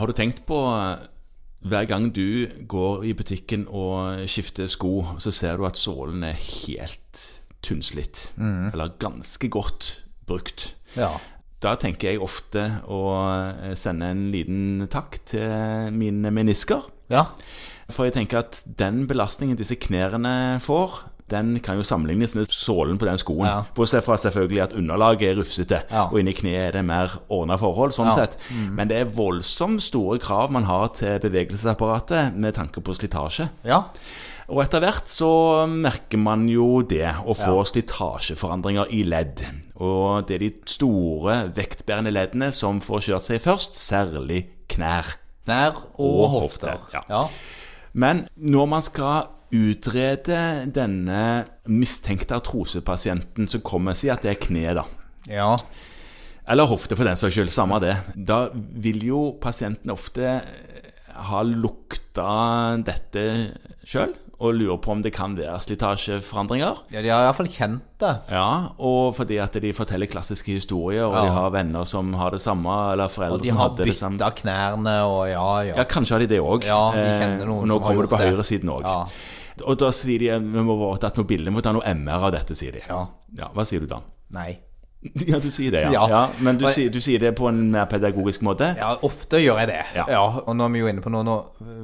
Har 0.00 0.08
du 0.08 0.16
tenkt 0.16 0.46
på 0.48 0.56
eh, 0.72 1.02
hver 1.68 1.84
gang 1.84 2.06
du 2.16 2.48
går 2.72 3.02
i 3.04 3.12
butikken 3.12 3.66
og 3.68 4.22
skifter 4.32 4.70
sko, 4.70 5.18
så 5.20 5.28
ser 5.28 5.60
du 5.60 5.66
at 5.68 5.76
sålen 5.76 6.24
er 6.24 6.38
helt 6.40 7.20
tynnslitt. 7.60 8.30
Eller 8.72 8.94
ganske 9.02 9.50
godt 9.52 9.90
brukt. 10.24 10.70
Ja. 10.96 11.10
Da 11.60 11.74
tenker 11.76 12.14
jeg 12.14 12.22
ofte 12.24 12.64
å 12.88 13.02
eh, 13.12 13.74
sende 13.76 14.08
en 14.14 14.30
liten 14.32 14.86
takk 14.88 15.20
til 15.28 15.92
mine 15.92 16.32
menisker. 16.32 16.88
Ja. 17.12 17.26
For 17.92 18.08
jeg 18.08 18.16
tenker 18.16 18.40
at 18.40 18.62
den 18.64 19.04
belastningen 19.10 19.58
disse 19.60 19.76
knærne 19.76 20.62
får, 20.64 21.02
den 21.30 21.60
kan 21.62 21.76
jo 21.78 21.82
sammenlignes 21.86 22.34
med 22.34 22.50
sålen 22.50 22.98
på 22.98 23.06
den 23.06 23.18
skoen. 23.20 23.46
Ja. 23.46 23.62
Bortsett 23.76 24.04
fra 24.04 24.16
selvfølgelig 24.18 24.62
at 24.64 24.72
underlaget 24.76 25.22
er 25.30 25.38
rufsete, 25.38 25.82
Ja. 25.90 26.04
og 26.10 26.18
inni 26.20 26.32
kneet 26.34 26.68
er 26.68 26.72
det 26.78 26.84
mer 26.84 27.08
ordna 27.30 27.56
forhold. 27.56 27.92
sånn 27.94 28.10
Ja. 28.10 28.26
Mm. 28.50 28.74
Men 28.76 28.88
det 28.88 28.96
er 29.00 29.04
voldsomt 29.14 29.80
store 29.82 30.18
krav 30.18 30.50
man 30.50 30.64
har 30.64 30.88
til 30.88 31.18
bevegelsesapparatet 31.20 32.34
med 32.36 32.54
tanke 32.54 32.80
på 32.82 32.94
slitasje. 32.94 33.48
Ja. 33.64 33.82
Og 34.50 34.64
etter 34.64 34.80
hvert 34.82 35.06
så 35.06 35.66
merker 35.70 36.18
man 36.18 36.48
jo 36.50 36.82
det, 36.82 37.06
å 37.24 37.34
få 37.38 37.60
slitasjeforandringer 37.64 38.86
i 38.90 39.04
ledd. 39.06 39.44
Og 39.80 40.26
det 40.26 40.34
er 40.34 40.38
de 40.48 40.52
store 40.66 41.36
vektbærende 41.54 42.10
leddene 42.12 42.50
som 42.52 42.80
får 42.82 43.00
kjørt 43.06 43.22
seg 43.28 43.40
først, 43.44 43.78
særlig 43.78 44.46
knær. 44.68 45.14
Knær 45.46 45.76
og, 45.98 46.00
Og 46.00 46.30
hofter. 46.34 46.72
hofter, 46.76 46.98
ja. 46.98 47.02
ja. 47.08 47.22
Men 47.94 48.26
når 48.36 48.66
man 48.70 48.82
skal 48.82 49.28
utrede 49.52 50.40
denne 50.72 51.22
mistenkte 51.66 52.36
artrosepasienten 52.38 53.48
som 53.50 53.60
kommer 53.66 53.94
og 53.96 54.00
sier 54.00 54.14
at 54.14 54.22
det 54.26 54.34
er 54.34 54.40
kne, 54.46 54.74
da. 54.78 54.84
Ja. 55.30 55.52
Eller 56.50 56.66
hofte, 56.70 56.96
for 56.98 57.06
den 57.06 57.18
saks 57.18 57.34
skyld. 57.36 57.50
Samme 57.54 57.78
det. 57.82 57.96
Da 58.16 58.48
vil 58.54 59.04
jo 59.06 59.20
pasienten 59.42 59.92
ofte 59.94 60.40
ha 61.30 61.42
lukta 61.44 62.78
dette 62.86 63.24
sjøl, 63.86 64.14
og 64.40 64.54
lurer 64.56 64.78
på 64.80 64.94
om 64.94 65.02
det 65.04 65.10
kan 65.12 65.34
være 65.36 65.58
slitasjeforandringer. 65.60 66.78
ja, 66.94 67.02
de 67.04 67.10
har 67.12 67.26
iallfall 67.26 67.50
kjent 67.52 67.82
det. 68.00 68.12
Ja, 68.32 68.70
og 68.80 69.12
fordi 69.18 69.36
at 69.42 69.52
de 69.60 69.72
forteller 69.76 70.08
klassiske 70.08 70.54
historier, 70.56 71.04
og 71.04 71.12
Ja. 71.14 71.22
de 71.26 71.34
har 71.36 71.50
venner 71.50 71.84
som 71.84 72.14
har 72.14 72.30
det 72.30 72.40
samme, 72.40 72.92
eller 72.92 73.08
foreldre 73.12 73.44
som 73.44 73.56
har 73.58 73.68
hadde 73.68 73.84
det 73.84 73.94
samme. 73.94 74.16
bytta 74.16 74.30
knærne 74.40 74.94
og 75.04 75.28
ja, 75.28 75.60
ja. 75.68 75.74
Ja, 75.76 75.84
kanskje 75.84 76.12
har 76.16 76.18
de 76.20 76.26
det 76.26 76.40
òg. 76.40 76.64
Ja, 76.64 76.90
de 76.90 77.04
kjenner 77.20 77.44
noen 77.46 77.60
og 77.62 77.68
nå 77.68 77.76
som 77.76 77.82
har 77.82 77.88
kommer 77.90 78.02
du 78.02 78.08
på 78.16 78.22
høyresiden 78.24 78.70
òg. 78.72 78.82
Ja. 78.82 79.06
Og 79.66 79.78
da 79.80 79.90
sier 79.94 80.18
de 80.18 80.32
vi 80.40 80.64
må 80.66 80.78
ha 80.90 80.96
tatt 81.02 81.16
noen 81.20 81.26
bilder, 81.30 81.50
vi 81.50 81.56
må 81.58 81.62
ta 81.64 81.72
noe 81.76 81.86
MR 81.94 82.28
av 82.30 82.34
dette, 82.38 82.54
sier 82.58 82.72
de. 82.78 82.82
Ja. 82.88 83.04
Ja, 83.38 83.52
Hva 83.54 83.64
sier 83.68 83.80
du 83.84 83.86
da? 83.90 84.00
Nei. 84.36 84.50
Ja, 85.30 85.38
du 85.40 85.46
sier 85.48 85.72
det, 85.72 85.80
ja. 85.94 86.02
Ja. 86.12 86.18
men 86.44 86.58
du, 86.60 86.66
du 86.92 86.98
sier 87.00 87.22
det 87.22 87.30
på 87.38 87.46
en 87.48 87.70
mer 87.72 87.86
pedagogisk 87.88 88.42
måte? 88.44 88.66
Ja, 88.76 88.90
ofte 89.06 89.38
gjør 89.40 89.56
jeg 89.62 89.70
det. 89.70 89.78
Ja. 89.96 90.26
Og 90.44 90.52
nå 90.58 90.66
er 90.66 90.74
vi 90.74 90.82
jo 90.82 90.90
inne 90.90 91.00
på 91.00 91.08
noe 91.14 91.24
nå. 91.24 91.36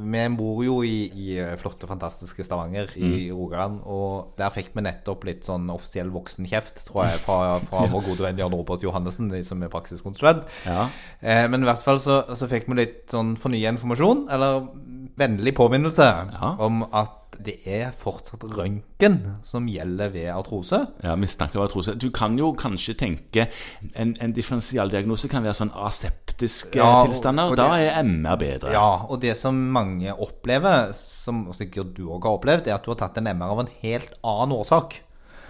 Vi 0.04 0.24
bor 0.36 0.58
jo 0.66 0.74
i, 0.84 1.06
i 1.16 1.38
flotte, 1.56 1.88
fantastiske 1.88 2.44
Stavanger 2.44 2.92
i 3.00 3.06
Mm. 3.06 3.32
Rogaland, 3.38 3.78
og 3.88 4.34
der 4.36 4.52
fikk 4.52 4.68
vi 4.76 4.84
nettopp 4.84 5.24
litt 5.24 5.48
sånn 5.48 5.64
offisiell 5.72 6.12
voksenkjeft, 6.12 6.84
tror 6.90 7.06
jeg, 7.08 7.22
fra, 7.24 7.38
fra 7.64 7.86
vår 7.94 8.04
gode 8.10 8.26
venn 8.28 8.42
Jan 8.44 8.52
Robert 8.52 8.84
Johannessen, 8.84 9.32
som 9.48 9.64
er 9.64 9.72
praksiskonsulent. 9.72 10.44
Ja. 10.68 10.84
Eh, 11.24 11.46
men 11.48 11.64
i 11.64 11.70
hvert 11.72 11.88
fall 11.88 11.96
så, 12.04 12.20
så 12.36 12.50
fikk 12.52 12.68
vi 12.68 12.82
litt 12.82 13.06
sånn 13.16 13.32
fornya 13.40 13.72
informasjon, 13.72 14.26
eller 14.28 14.66
vennlig 15.16 15.56
påminnelse, 15.56 16.04
Ja. 16.36 16.52
om 16.60 16.82
at 16.92 17.25
det 17.42 17.56
er 17.66 17.90
fortsatt 17.92 18.42
røntgen 18.56 19.18
som 19.44 19.66
gjelder 19.68 20.10
ved 20.12 20.28
artrose. 20.32 20.78
Ja, 21.04 21.14
mistanke 21.16 21.56
om 21.58 21.64
artrose. 21.66 21.94
Du 21.98 22.10
kan 22.10 22.36
jo 22.38 22.52
kanskje 22.54 22.94
tenke 22.96 23.48
En, 23.94 24.14
en 24.20 24.32
differensialdiagnose 24.32 25.28
kan 25.28 25.42
være 25.44 25.54
sånn 25.54 25.72
aseptiske 25.72 26.76
Ja, 26.80 27.00
og- 27.02 27.08
tilstander. 27.10 27.50
og 27.50 27.56
da 27.56 27.68
det- 27.76 27.92
er 27.92 28.02
MR 28.02 28.36
bedre. 28.36 28.72
Ja, 28.72 29.04
og 29.08 29.20
det 29.20 29.36
som 29.36 29.54
mange 29.72 30.12
opplever, 30.12 30.92
som 30.94 31.46
sikkert 31.52 31.94
du 31.94 32.06
òg 32.08 32.22
har 32.24 32.38
opplevd, 32.38 32.66
er 32.68 32.74
at 32.74 32.84
du 32.84 32.90
har 32.90 32.96
tatt 32.96 33.18
en 33.18 33.26
MR 33.26 33.50
av 33.50 33.60
en 33.60 33.68
helt 33.82 34.12
annen 34.24 34.52
årsak. 34.56 35.00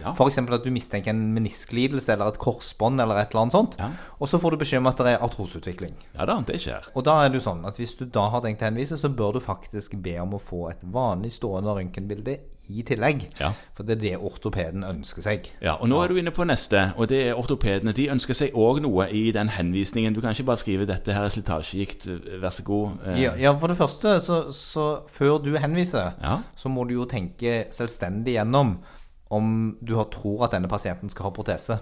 Ja. 0.02 0.12
F.eks. 0.12 0.38
at 0.38 0.64
du 0.64 0.70
mistenker 0.74 1.10
en 1.14 1.22
menisklidelse 1.34 2.12
eller 2.12 2.28
et 2.32 2.38
korsbånd 2.42 3.00
eller 3.00 3.16
et 3.22 3.30
eller 3.32 3.42
annet 3.46 3.52
sånt. 3.56 3.76
Ja. 3.80 3.88
Og 4.20 4.28
så 4.28 4.38
får 4.42 4.50
du 4.50 4.56
beskjed 4.64 4.78
om 4.82 4.86
at 4.90 4.98
det 4.98 5.14
er 5.14 5.24
artroseutvikling. 5.24 5.94
Ja 6.18 6.26
da, 6.28 6.38
det 6.46 6.58
skjer. 6.62 6.90
Og 6.94 7.04
da 7.06 7.18
er 7.24 7.30
det 7.32 7.40
jo 7.40 7.46
sånn 7.50 7.64
at 7.68 7.76
hvis 7.80 7.94
du 7.98 8.04
da 8.06 8.26
har 8.32 8.42
tenkt 8.44 8.62
å 8.62 8.68
henvise, 8.68 8.98
så 9.00 9.08
bør 9.08 9.36
du 9.38 9.40
faktisk 9.44 9.96
be 10.02 10.18
om 10.22 10.34
å 10.36 10.40
få 10.42 10.68
et 10.70 10.82
vanlig 10.92 11.32
stående 11.36 11.74
røntgenbilde 11.78 12.36
i 12.74 12.82
tillegg. 12.86 13.26
Ja. 13.40 13.52
For 13.76 13.86
det 13.86 13.96
er 13.98 14.02
det 14.02 14.14
ortopeden 14.18 14.82
ønsker 14.84 15.22
seg. 15.22 15.50
Ja, 15.62 15.76
og 15.80 15.88
Nå 15.88 16.00
er 16.02 16.08
du 16.12 16.18
inne 16.20 16.32
på 16.34 16.44
neste, 16.48 16.92
og 16.96 17.08
det 17.12 17.20
er 17.28 17.38
ortopedene. 17.38 17.94
De 17.96 18.08
ønsker 18.12 18.34
seg 18.34 18.56
òg 18.58 18.80
noe 18.84 19.06
i 19.14 19.30
den 19.32 19.48
henvisningen. 19.54 20.14
Du 20.16 20.20
kan 20.20 20.34
ikke 20.34 20.48
bare 20.50 20.56
skrive 20.62 20.86
'dette 20.86 21.12
her 21.14 21.24
er 21.24 21.30
slitasjegikt', 21.34 22.08
vær 22.42 22.50
så 22.50 22.62
god. 22.66 22.98
Eh, 23.06 23.22
Ja, 23.22 23.32
ja, 23.38 23.52
for 23.58 23.66
det 23.68 23.76
første, 23.78 24.20
så, 24.20 24.52
så 24.52 25.00
før 25.08 25.38
du 25.42 25.56
henviser, 25.56 26.12
Ja. 26.22 26.38
så 26.56 26.68
må 26.68 26.84
du 26.88 26.94
jo 26.94 27.04
tenke 27.04 27.66
selvstendig 27.70 28.34
gjennom 28.36 28.78
om 29.30 29.76
du 29.80 29.94
har 29.98 30.10
tror 30.12 30.44
at 30.46 30.52
denne 30.56 30.68
pasienten 30.70 31.10
skal 31.10 31.30
ha 31.30 31.34
protese. 31.34 31.78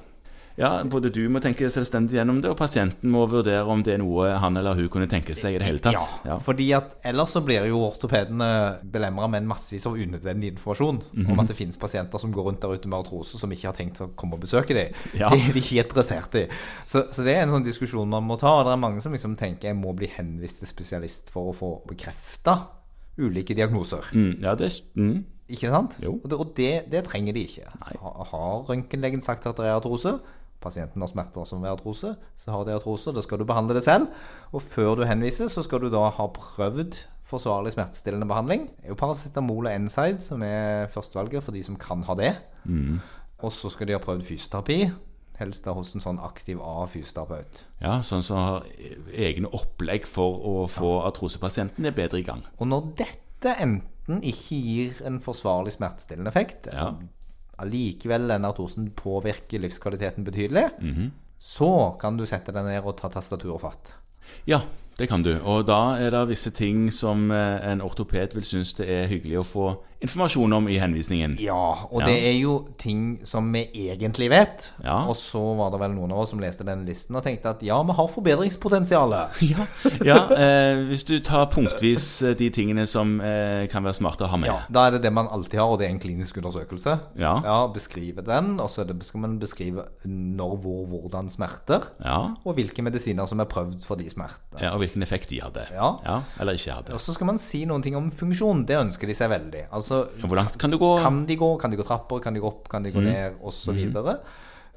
Ja, 0.56 0.84
Både 0.86 1.10
du 1.10 1.24
må 1.34 1.40
tenke 1.42 1.66
selvstendig 1.66 2.14
gjennom 2.14 2.36
det, 2.38 2.46
og 2.52 2.54
pasienten 2.60 3.10
må 3.10 3.24
vurdere 3.26 3.64
om 3.66 3.80
det 3.82 3.96
er 3.96 3.98
noe 3.98 4.28
han 4.38 4.54
eller 4.56 4.76
hun 4.78 4.86
kunne 4.92 5.08
tenke 5.10 5.34
seg 5.34 5.56
i 5.56 5.58
det 5.58 5.66
hele 5.66 5.82
tatt. 5.82 5.98
Ja, 6.22 6.36
fordi 6.38 6.68
at 6.76 6.94
ellers 7.10 7.32
så 7.34 7.42
blir 7.42 7.66
jo 7.66 7.80
ortopedene 7.88 8.78
belemra 8.86 9.26
med 9.32 9.42
en 9.42 9.48
massevis 9.50 9.86
av 9.90 9.98
unødvendig 9.98 10.52
informasjon 10.52 11.02
Mhm. 11.10 11.32
om 11.32 11.40
at 11.42 11.50
det 11.50 11.56
finnes 11.58 11.76
pasienter 11.76 12.22
som 12.22 12.30
går 12.30 12.46
rundt 12.46 12.60
der 12.62 12.70
ute 12.78 12.86
med 12.86 13.00
artrose 13.00 13.36
som 13.36 13.50
ikke 13.50 13.66
har 13.66 13.74
tenkt 13.74 13.98
å 14.00 14.14
komme 14.14 14.34
og 14.38 14.42
besøke 14.46 14.78
dem. 14.78 14.94
Ja. 15.18 15.28
Det 15.34 15.40
er 15.42 15.52
de 15.52 15.58
ikke 15.58 15.82
interessert 15.82 16.34
i. 16.38 16.46
Så, 16.86 17.02
så 17.10 17.24
det 17.26 17.34
er 17.34 17.42
en 17.42 17.50
sånn 17.50 17.66
diskusjon 17.66 18.08
man 18.08 18.22
må 18.22 18.38
ta. 18.38 18.60
Og 18.60 18.64
det 18.64 18.72
er 18.76 18.84
mange 18.86 19.02
som 19.02 19.10
liksom 19.12 19.34
tenker 19.36 19.72
jeg 19.72 19.76
må 19.76 19.90
bli 19.92 20.06
henvist 20.06 20.62
til 20.62 20.68
spesialist 20.70 21.34
for 21.34 21.50
å 21.50 21.56
få 21.56 21.74
bekrefta 21.90 22.60
ulike 23.18 23.54
diagnoser. 23.58 24.06
Mm, 24.14 24.38
ja, 24.42 24.54
det 24.54 24.70
mm. 24.94 25.24
Ikke 25.52 25.68
sant? 25.72 25.98
Jo. 26.02 26.16
Og 26.22 26.30
det, 26.30 26.38
og 26.40 26.52
det, 26.56 26.72
det 26.92 27.04
trenger 27.08 27.36
de 27.36 27.44
ikke. 27.44 27.68
Nei. 27.82 27.96
Har 28.00 28.64
røntgenlegen 28.68 29.24
sagt 29.24 29.46
at 29.46 29.58
det 29.60 29.68
er 29.68 29.76
artrose, 29.76 30.16
pasienten 30.64 31.02
har 31.04 31.10
smerter 31.10 31.44
som 31.44 31.62
ved 31.62 31.74
artrose, 31.74 32.14
så 32.40 32.52
har 32.52 32.64
de 32.64 32.72
artrose, 32.76 33.12
da 33.12 33.22
skal 33.24 33.42
du 33.42 33.44
behandle 33.48 33.76
det 33.76 33.84
selv. 33.84 34.08
Og 34.52 34.62
før 34.64 34.94
du 34.96 35.04
henviser, 35.08 35.50
så 35.52 35.64
skal 35.66 35.84
du 35.84 35.90
da 35.92 36.06
ha 36.08 36.28
prøvd 36.32 37.02
forsvarlig 37.28 37.72
smertestillende 37.74 38.28
behandling. 38.28 38.68
Det 38.78 38.88
er 38.88 38.94
jo 38.94 39.00
paracetamol 39.00 39.68
og 39.68 39.80
NSAID 39.84 40.20
som 40.22 40.44
er 40.46 40.86
førstevalget 40.92 41.44
for 41.44 41.56
de 41.56 41.64
som 41.66 41.76
kan 41.80 42.04
ha 42.08 42.16
det. 42.18 42.32
Og 43.44 43.52
så 43.52 43.72
skal 43.72 43.88
de 43.90 43.96
ha 43.96 44.00
prøvd 44.00 44.24
fysioterapi, 44.24 44.78
helst 45.40 45.66
da 45.66 45.74
hos 45.74 45.90
en 45.96 46.04
sånn 46.04 46.20
aktiv 46.22 46.60
A-fysioterapeut. 46.62 47.64
ja 47.82 47.96
sånn 48.06 48.22
som 48.22 48.38
har 48.38 48.68
egne 49.10 49.50
opplegg 49.56 50.06
for 50.06 50.38
å 50.46 50.54
få 50.70 51.00
artrosepasienten 51.08 51.88
er 51.90 51.96
bedre 51.96 52.22
i 52.22 52.26
gang. 52.26 52.44
Og 52.60 52.70
når 52.70 52.92
dette 53.02 53.23
enten 53.52 54.20
ikke 54.22 54.56
gir 54.62 55.02
en 55.06 55.20
forsvarlig 55.20 55.72
smertestillende 55.72 56.28
effekt, 56.28 56.66
Ja. 56.72 56.94
allikevel 57.58 58.28
denne 58.28 58.48
artrosen 58.50 58.90
påvirker 58.90 59.60
livskvaliteten 59.60 60.24
betydelig, 60.24 60.70
Mhm. 60.80 61.12
så 61.38 61.98
kan 62.00 62.16
du 62.16 62.24
sette 62.26 62.52
deg 62.52 62.64
ned 62.64 62.84
og 62.84 62.96
ta 62.96 63.08
tastatur 63.08 63.54
og 63.54 63.60
fatt. 63.60 63.94
Ja, 64.46 64.60
det 64.98 65.08
kan 65.08 65.22
du. 65.22 65.32
Og 65.44 65.66
da 65.66 65.96
er 65.98 66.10
det 66.10 66.28
visse 66.28 66.50
ting 66.54 66.90
som 66.92 67.30
eh, 67.34 67.72
en 67.72 67.80
ortoped 67.82 68.34
vil 68.34 68.44
synes 68.44 68.74
det 68.78 68.86
er 68.88 69.06
hyggelig 69.10 69.38
å 69.40 69.46
få 69.48 69.66
informasjon 70.04 70.52
om 70.52 70.66
i 70.68 70.74
henvisningen. 70.76 71.38
Ja, 71.40 71.54
og 71.88 72.02
Ja. 72.02 72.06
det 72.10 72.16
er 72.28 72.34
jo 72.36 72.58
ting 72.76 73.20
som 73.24 73.46
vi 73.54 73.62
egentlig 73.88 74.26
vet. 74.28 74.66
Ja. 74.84 74.98
Og 75.08 75.16
så 75.16 75.40
var 75.56 75.70
det 75.72 75.80
vel 75.80 75.94
noen 75.96 76.12
av 76.12 76.18
oss 76.20 76.28
som 76.34 76.42
leste 76.42 76.62
den 76.66 76.82
listen 76.84 77.16
og 77.16 77.22
tenkte 77.24 77.54
at 77.54 77.62
ja, 77.64 77.78
vi 77.82 77.94
har 77.96 78.08
forbedringspotensial. 78.12 79.14
Ja, 79.54 79.64
ja 80.04 80.18
eh, 80.36 80.82
Hvis 80.90 81.04
du 81.08 81.14
tar 81.24 81.46
punktvis 81.52 82.06
eh, 82.22 82.34
de 82.36 82.50
tingene 82.52 82.84
som 82.90 83.16
eh, 83.24 83.64
kan 83.72 83.84
være 83.86 83.96
smarte 83.96 84.26
å 84.26 84.28
ha 84.34 84.36
med. 84.40 84.50
Ja, 84.50 84.58
da 84.68 84.84
er 84.90 84.96
det 84.98 85.02
det 85.06 85.12
man 85.16 85.30
alltid 85.32 85.58
har, 85.62 85.72
og 85.72 85.80
det 85.80 85.88
er 85.88 85.94
en 85.94 86.02
klinisk 86.02 86.36
undersøkelse. 86.42 86.98
Ja. 87.20 87.38
Beskrive 87.72 88.20
den, 88.26 88.58
og 88.60 88.68
så 88.70 88.84
det- 88.84 89.00
skal 89.08 89.20
man 89.24 89.38
beskrive 89.40 89.86
når, 90.04 90.56
hvor, 90.66 90.84
hvordan 90.92 91.30
smerter, 91.32 91.80
Ja, 92.04 92.20
og 92.44 92.54
hvilke 92.60 92.82
medisiner 92.84 93.24
som 93.26 93.40
er 93.40 93.48
prøvd 93.48 93.80
for 93.86 93.96
de 93.96 94.10
smertene. 94.10 94.60
ja, 94.60 94.74
Og 94.74 94.83
hvilken 94.84 95.02
effekt 95.06 95.28
de 95.32 95.40
hadde. 95.42 95.66
Ja. 95.74 95.90
Eller 96.40 96.54
ikke 96.60 96.76
hadde. 96.78 96.94
Og 96.94 97.00
så 97.02 97.14
skal 97.16 97.26
man 97.32 97.38
si 97.42 97.64
noen 97.66 97.82
ting 97.82 97.96
om 97.98 98.10
funksjon. 98.14 98.64
Det 98.68 98.76
ønsker 98.78 99.06
de 99.10 99.14
seg 99.18 99.30
veldig. 99.32 99.66
Altså, 99.74 100.04
Hvor 100.22 100.36
langt 100.38 100.56
kan 100.60 100.70
du 100.70 100.78
gå? 100.78 100.92
kan 101.02 101.24
de 101.26 101.36
gå? 101.40 101.50
Kan 101.60 101.70
de 101.74 101.76
gå 101.80 101.86
trapper? 101.88 102.20
Kan 102.24 102.34
de 102.36 102.40
gå 102.44 102.46
opp? 102.52 102.68
Kan 102.68 102.82
de 102.86 102.92
gå 102.94 103.00
Mm. 103.00 103.10
ned? 103.12 103.32
Og 103.42 103.52
så 103.52 103.72
videre. 103.74 104.20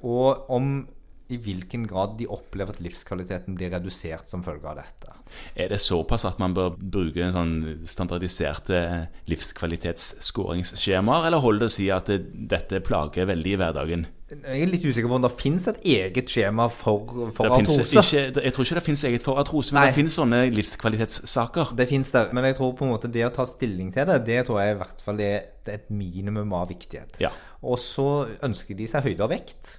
Og 0.03 0.49
om 0.49 0.87
i 1.29 1.35
hvilken 1.43 1.83
grad 1.85 2.13
de 2.17 2.23
opplever 2.31 2.69
at 2.71 2.79
livskvaliteten 2.79 3.53
blir 3.57 3.69
redusert 3.73 4.29
som 4.31 4.41
følge 4.45 4.63
av 4.69 4.77
dette. 4.79 5.11
Er 5.59 5.67
det 5.67 5.81
såpass 5.83 6.23
at 6.23 6.39
man 6.39 6.53
bør 6.55 6.69
bruke 6.79 7.17
en 7.19 7.33
sånn 7.35 7.85
standardiserte 7.85 9.09
livskvalitetsskåringsskjemaer, 9.27 11.25
eller 11.27 11.39
holder 11.43 11.59
det 11.65 11.69
å 11.71 11.75
si 11.75 11.89
at 11.91 12.05
dette 12.47 12.79
plager 12.85 13.25
veldig 13.27 13.53
i 13.53 13.57
hverdagen? 13.59 14.05
Jeg 14.27 14.59
er 14.59 14.67
litt 14.67 14.83
usikker 14.83 15.07
på 15.07 15.15
om 15.15 15.23
det 15.23 15.31
finnes 15.39 15.63
et 15.71 15.77
eget 15.87 16.31
skjema 16.33 16.65
for, 16.73 17.07
for 17.31 17.47
artrose. 17.47 17.85
ikke, 18.01 18.23
jeg 18.43 18.53
tror 18.55 18.65
ikke 18.65 18.75
det 18.75 18.83
finnes 18.83 19.03
eget 19.07 19.23
for 19.23 19.39
artrose, 19.39 19.71
men 19.71 19.79
Nei. 19.79 19.85
det 19.87 19.95
finnes 19.95 20.17
sånne 20.19 20.41
livskvalitetssaker. 20.51 21.71
Det 21.79 21.87
finnes 21.87 22.11
det, 22.11 22.25
men 22.35 22.49
jeg 22.49 22.57
tror 22.57 22.73
på 22.75 22.83
en 22.83 22.91
måte 22.91 23.11
det 23.13 23.23
å 23.23 23.31
ta 23.31 23.45
stilling 23.47 23.93
til 23.95 24.09
det, 24.09 24.19
det 24.27 24.41
tror 24.49 24.59
jeg 24.59 24.75
i 24.75 24.79
hvert 24.81 25.05
fall 25.05 25.23
er 25.23 25.47
et 25.71 25.87
minimum 25.95 26.51
av 26.59 26.67
viktighet. 26.73 27.21
Ja. 27.23 27.31
Og 27.63 27.79
så 27.79 28.27
ønsker 28.43 28.75
de 28.75 28.89
seg 28.91 29.07
høyde 29.07 29.23
og 29.23 29.31
vekt. 29.31 29.77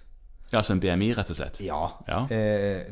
Ja, 0.48 0.62
altså 0.62 0.78
en 0.78 0.80
BMI, 0.80 1.12
rett 1.18 1.28
og 1.28 1.36
slett. 1.36 1.60
Ja. 1.60 1.82
Ja. 2.08 2.24
Eh, 2.32 2.88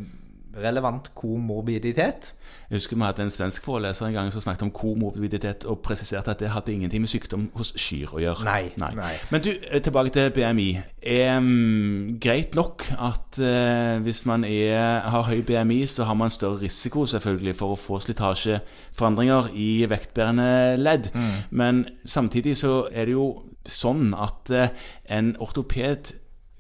relevant 0.63 1.11
komorbiditet. 1.15 2.33
Jeg 2.71 2.77
husker 2.77 2.97
vi 2.97 3.03
hadde 3.03 3.23
en 3.23 3.31
svensk 3.31 3.65
foreleser 3.65 4.07
en 4.07 4.17
gang 4.17 4.33
som 4.33 4.43
snakket 4.43 4.67
om 4.67 4.73
komorbiditet 4.75 5.65
og 5.71 5.81
presiserte 5.85 6.31
at 6.33 6.41
det 6.43 6.51
hadde 6.51 6.73
ingenting 6.73 7.05
med 7.05 7.11
sykdom 7.11 7.49
hos 7.55 7.73
kyr 7.79 8.15
å 8.17 8.23
gjøre. 8.23 8.47
Nei, 8.47 8.73
nei. 8.81 9.13
Men 9.31 9.45
du, 9.45 9.51
eh, 9.53 9.81
tilbake 9.83 10.11
til 10.15 10.31
BMI. 10.35 10.69
Er 11.03 11.41
mm, 11.41 12.19
greit 12.23 12.55
nok 12.59 12.87
at 12.99 13.39
eh, 13.39 13.97
hvis 14.03 14.25
man 14.27 14.45
er, 14.45 15.01
har 15.07 15.29
høy 15.31 15.43
BMI, 15.47 15.83
så 15.87 16.05
har 16.09 16.19
man 16.19 16.31
større 16.31 16.61
risiko 16.65 17.07
selvfølgelig 17.07 17.57
for 17.59 17.75
å 17.75 17.81
få 17.81 18.01
slitasjeforandringer 18.03 19.53
i 19.55 19.71
vektbærende 19.91 20.77
ledd. 20.81 21.13
Men 21.51 21.87
samtidig 22.05 22.57
så 22.57 22.87
er 22.93 23.07
det 23.07 23.15
jo 23.15 23.29
sånn 23.67 24.15
at 24.15 24.51
eh, 24.55 24.73
en 25.13 25.35
ortoped 25.43 26.15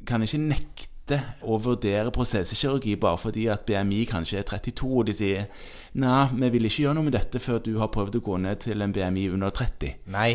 kan 0.06 0.22
ikke 0.22 0.42
nekte 0.42 0.92
å 1.46 1.58
vurdere 1.62 2.10
prosesekirurgi 2.14 2.96
bare 3.00 3.20
fordi 3.20 3.46
at 3.52 3.62
BMI 3.68 4.02
kanskje 4.10 4.40
er 4.40 4.48
32, 4.48 4.88
og 4.90 5.06
de 5.06 5.14
sier 5.14 5.46
nei, 6.02 6.26
vi 6.34 6.50
vil 6.56 6.68
ikke 6.68 6.82
gjøre 6.82 6.98
noe 6.98 7.06
med 7.06 7.16
dette 7.16 7.40
før 7.42 7.62
du 7.62 7.76
har 7.80 7.92
prøvd 7.94 8.18
å 8.18 8.24
gå 8.26 8.38
ned 8.42 8.62
til 8.66 8.82
en 8.82 8.94
BMI 8.94 9.28
under 9.36 9.54
30. 9.54 10.02
Nei. 10.12 10.32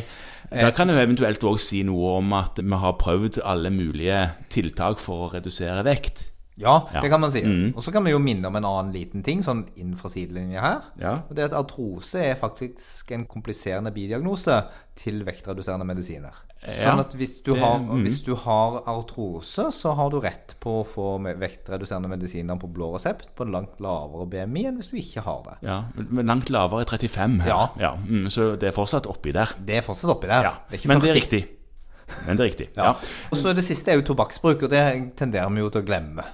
Da 0.52 0.72
kan 0.76 0.90
du 0.90 0.96
eventuelt 0.96 1.44
òg 1.48 1.60
si 1.62 1.84
noe 1.88 2.18
om 2.22 2.36
at 2.40 2.62
vi 2.64 2.82
har 2.86 3.00
prøvd 3.02 3.42
alle 3.44 3.74
mulige 3.74 4.24
tiltak 4.54 5.02
for 5.04 5.28
å 5.28 5.32
redusere 5.36 5.84
vekt. 5.88 6.30
Ja, 6.60 6.82
det 7.02 7.10
kan 7.10 7.22
man 7.24 7.32
si. 7.32 7.42
Og 7.76 7.80
så 7.82 7.92
kan 7.96 8.04
vi 8.06 8.12
jo 8.12 8.20
minne 8.20 8.46
om 8.50 8.56
en 8.60 8.66
annen 8.68 8.92
liten 8.94 9.24
ting, 9.24 9.40
sånn 9.42 9.64
innenfor 9.80 10.12
sidelinja 10.12 10.62
her. 10.62 10.82
Ja. 11.00 11.14
Og 11.30 11.36
det 11.36 11.46
er 11.46 11.50
at 11.54 11.56
artrose 11.64 12.20
er 12.22 12.36
faktisk 12.38 13.12
en 13.16 13.24
kompliserende 13.26 13.92
bidiagnose 13.96 14.58
til 15.00 15.24
vektreduserende 15.26 15.88
medisiner. 15.88 16.36
Ja, 16.62 16.92
Sånn 16.92 17.00
at 17.02 17.16
hvis 17.18 17.40
du, 17.42 17.54
det- 17.56 17.62
har, 17.64 17.80
mm. 17.80 18.04
hvis 18.06 18.20
du 18.28 18.36
har 18.36 18.84
artrose, 18.86 19.72
så 19.74 19.96
har 19.98 20.12
du 20.14 20.20
rett 20.22 20.54
på 20.62 20.82
å 20.82 20.86
få 20.86 21.08
vektreduserende 21.40 22.12
medisiner 22.12 22.60
på 22.62 22.70
blå 22.70 22.92
resept 22.94 23.32
på 23.34 23.48
en 23.48 23.56
langt 23.56 23.80
lavere 23.82 24.28
BMI 24.30 24.68
enn 24.70 24.78
hvis 24.78 24.92
du 24.92 25.00
ikke 25.02 25.24
har 25.26 25.42
det. 25.48 25.56
Ja, 25.66 25.80
Men 25.96 26.28
langt 26.30 26.52
lavere 26.54 26.84
er 26.86 26.92
35 26.92 27.42
her. 27.48 27.72
Ja. 27.80 27.96
mm, 27.96 28.28
så 28.30 28.52
det 28.62 28.70
er 28.70 28.78
fortsatt 28.78 29.08
oppi 29.10 29.34
der. 29.34 29.50
Det 29.58 29.80
er 29.80 29.82
fortsatt 29.88 30.14
oppi 30.14 30.28
der. 30.30 30.44
Ja, 30.52 30.54
Det 30.70 30.86
Men 30.86 31.00
det 31.02 31.10
er 31.10 31.18
riktig. 31.18 31.44
Men 32.28 32.38
det 32.40 32.46
er 32.46 32.50
riktig. 32.52 32.70
Ja. 32.78 32.92
Ja, 32.92 33.12
Og 33.32 33.38
så 33.40 33.54
det 33.58 33.64
siste 33.66 33.94
er 33.94 34.00
jo 34.00 34.08
tobakksbruk, 34.12 34.66
og 34.68 34.74
det 34.74 34.82
tenderer 35.20 35.52
vi 35.54 35.64
jo 35.64 35.70
til 35.74 35.84
å 35.84 35.88
glemme. 35.88 36.26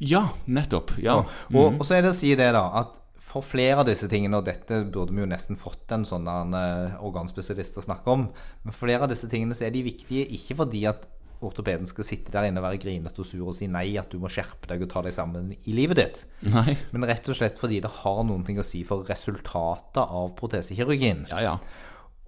ja 0.00 0.26
nettopp. 0.46 0.94
Ja. 1.02 1.20
Og, 1.52 1.80
og 1.80 1.84
så 1.86 1.98
er 1.98 2.06
det 2.06 2.12
å 2.14 2.18
si 2.18 2.34
det, 2.38 2.50
da, 2.56 2.66
at 2.82 3.00
for 3.24 3.42
flere 3.42 3.80
av 3.82 3.88
disse 3.88 4.06
tingene, 4.10 4.38
og 4.38 4.46
dette 4.46 4.84
burde 4.94 5.14
vi 5.14 5.24
jo 5.24 5.26
nesten 5.26 5.58
fått 5.58 5.90
en 5.96 6.04
sånn 6.06 6.28
eh, 6.28 6.94
organspesialist 7.02 7.80
å 7.80 7.86
snakke 7.88 8.12
om, 8.12 8.28
men 8.62 8.74
for 8.74 8.84
flere 8.86 9.02
av 9.02 9.10
disse 9.10 9.26
tingene 9.30 9.56
så 9.58 9.66
er 9.66 9.74
de 9.74 9.82
viktige 9.88 10.28
ikke 10.36 10.54
fordi 10.60 10.84
at 10.86 11.08
ortopeden 11.44 11.84
skal 11.84 12.06
sitte 12.06 12.32
der 12.32 12.46
inne 12.48 12.62
og 12.62 12.64
være 12.68 12.78
grinete 12.80 13.20
og 13.20 13.26
sur 13.28 13.48
og 13.50 13.56
si 13.56 13.66
nei, 13.68 13.88
at 14.00 14.12
du 14.12 14.20
må 14.22 14.30
skjerpe 14.32 14.70
deg 14.70 14.84
og 14.86 14.92
ta 14.92 15.02
deg 15.04 15.12
sammen 15.12 15.50
i 15.56 15.74
livet 15.76 15.98
ditt. 15.98 16.20
Nei. 16.46 16.76
Men 16.94 17.08
rett 17.10 17.26
og 17.28 17.36
slett 17.36 17.58
fordi 17.60 17.82
det 17.84 17.90
har 18.00 18.22
noen 18.24 18.46
ting 18.46 18.60
å 18.62 18.64
si 18.64 18.84
for 18.86 19.04
resultatet 19.10 20.00
av 20.04 20.32
protesekirurgien. 20.38 21.26
Ja, 21.34 21.42
ja. 21.44 21.56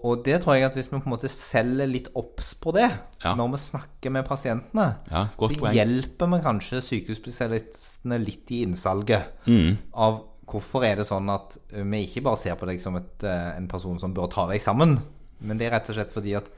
Og 0.06 0.20
det 0.26 0.36
tror 0.44 0.54
jeg 0.54 0.66
at 0.68 0.76
hvis 0.78 0.86
vi 0.92 0.98
på 1.00 1.08
en 1.08 1.14
måte 1.16 1.30
selger 1.32 1.88
litt 1.90 2.08
obs 2.14 2.52
på 2.62 2.72
det, 2.76 2.86
Ja. 3.24 3.32
når 3.34 3.50
vi 3.56 3.60
snakker 3.64 4.12
med 4.14 4.26
pasientene, 4.28 4.86
Ja, 5.10 5.24
så 5.34 5.48
poeng. 5.58 5.74
hjelper 5.74 6.30
vi 6.30 6.38
kanskje 6.44 6.82
sykehusspesialistene 6.84 8.18
litt 8.24 8.50
i 8.54 8.62
innsalget 8.64 9.32
Mm. 9.46 9.76
av 9.94 10.22
hvorfor 10.46 10.84
er 10.84 10.96
det 10.96 11.06
sånn 11.06 11.28
at 11.34 11.56
vi 11.72 12.06
ikke 12.06 12.22
bare 12.22 12.36
ser 12.36 12.54
på 12.54 12.66
deg 12.68 12.78
som 12.80 12.94
et, 12.96 13.24
eh, 13.24 13.56
en 13.56 13.66
person 13.66 13.98
som 13.98 14.14
bør 14.14 14.30
ta 14.30 14.46
deg 14.46 14.60
sammen, 14.60 15.00
men 15.40 15.58
det 15.58 15.66
er 15.66 15.78
rett 15.80 15.90
og 15.90 15.96
slett 15.96 16.12
fordi 16.12 16.36
at 16.36 16.48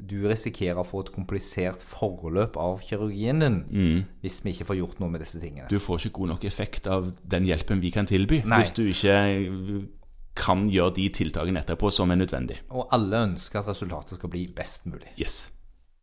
du 0.00 0.28
risikerer 0.28 0.76
å 0.78 0.86
få 0.86 1.00
et 1.06 1.12
komplisert 1.12 1.78
forløp 1.82 2.56
av 2.56 2.80
kirurgien 2.80 3.40
din 3.40 4.06
hvis 4.22 4.40
vi 4.44 4.52
ikke 4.52 4.66
får 4.66 4.76
gjort 4.78 5.00
noe 5.00 5.10
med 5.10 5.20
disse 5.20 5.40
tingene. 5.40 5.64
Mm. 5.66 5.68
Du 5.68 5.78
får 5.78 5.98
ikke 6.06 6.12
god 6.12 6.28
nok 6.28 6.44
effekt 6.44 6.86
av 6.86 7.12
den 7.26 7.44
hjelpen 7.46 7.80
vi 7.80 7.90
kan 7.90 8.06
tilby, 8.06 8.42
Nei. 8.44 8.62
hvis 8.62 8.74
du 8.74 8.82
ikke 8.86 9.88
kan 10.38 10.66
gjøre 10.72 10.94
de 11.00 11.08
tiltakene 11.18 11.64
etterpå 11.64 11.90
som 11.94 12.14
er 12.14 12.22
nødvendig. 12.22 12.60
Og 12.70 12.88
alle 12.94 13.24
ønsker 13.30 13.60
at 13.60 13.70
resultatet 13.72 14.20
skal 14.20 14.32
bli 14.32 14.46
best 14.54 14.86
mulig. 14.86 15.10
Yes. 15.20 15.48